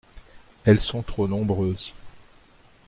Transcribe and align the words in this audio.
Elles 0.65 0.79
sont 0.79 1.03
trop 1.03 1.27
nombreuses. 1.27 1.93